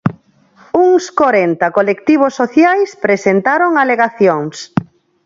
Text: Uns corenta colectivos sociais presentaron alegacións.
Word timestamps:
Uns 0.85 1.05
corenta 1.21 1.67
colectivos 1.77 2.33
sociais 2.41 2.89
presentaron 3.05 3.71
alegacións. 3.83 4.55